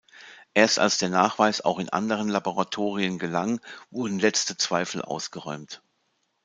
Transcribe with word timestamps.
Erst 0.55 0.79
als 0.79 0.97
der 0.97 1.09
Nachweis 1.09 1.61
auch 1.61 1.77
in 1.77 1.89
anderen 1.89 2.27
Laboratorien 2.27 3.19
gelang, 3.19 3.59
wurden 3.91 4.17
letzte 4.17 4.57
Zweifel 4.57 5.03
ausgeräumt. 5.03 5.83